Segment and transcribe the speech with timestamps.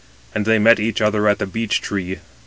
[0.33, 2.17] And they met each other at the beech tree.